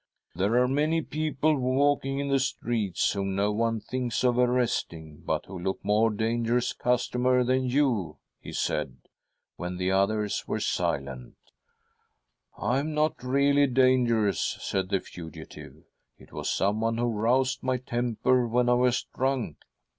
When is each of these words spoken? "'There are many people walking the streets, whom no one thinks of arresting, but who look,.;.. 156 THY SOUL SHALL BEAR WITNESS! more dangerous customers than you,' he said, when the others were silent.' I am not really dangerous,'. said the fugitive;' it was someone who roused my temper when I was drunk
"'There 0.35 0.57
are 0.59 0.67
many 0.67 1.03
people 1.03 1.55
walking 1.59 2.27
the 2.27 2.39
streets, 2.39 3.11
whom 3.13 3.35
no 3.35 3.51
one 3.51 3.79
thinks 3.79 4.23
of 4.23 4.39
arresting, 4.39 5.21
but 5.23 5.45
who 5.45 5.59
look,.;.. 5.59 5.77
156 5.83 6.75
THY 6.79 6.83
SOUL 6.95 6.97
SHALL 6.97 7.21
BEAR 7.21 7.23
WITNESS! 7.23 7.23
more 7.23 7.37
dangerous 7.37 7.47
customers 7.47 7.47
than 7.47 7.63
you,' 7.69 8.17
he 8.39 8.51
said, 8.51 8.97
when 9.57 9.77
the 9.77 9.91
others 9.91 10.47
were 10.47 10.59
silent.' 10.59 11.35
I 12.57 12.79
am 12.79 12.95
not 12.95 13.21
really 13.23 13.67
dangerous,'. 13.67 14.57
said 14.59 14.89
the 14.89 14.99
fugitive;' 15.01 15.75
it 16.17 16.33
was 16.33 16.49
someone 16.49 16.97
who 16.97 17.05
roused 17.05 17.61
my 17.61 17.77
temper 17.77 18.47
when 18.47 18.69
I 18.69 18.73
was 18.73 19.03
drunk 19.15 19.57